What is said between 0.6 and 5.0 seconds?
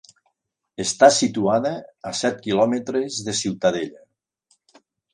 Està situada a set quilòmetres de Ciutadella.